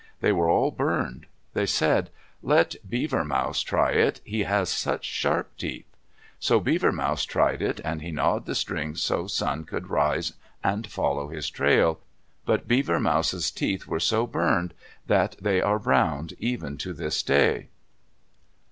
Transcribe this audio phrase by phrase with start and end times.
[0.19, 1.27] They were all burned.
[1.53, 2.09] They said,
[2.41, 4.19] "Let Beaver Mouse try it.
[4.25, 5.85] He has such sharp teeth."
[6.39, 10.33] So Beaver Mouse tried it, and he gnawed the string so Sun could rise
[10.63, 11.99] and follow his trail.
[12.47, 14.73] But Beaver Mouse's teeth were so burned
[15.05, 17.67] that they are brown even to this day.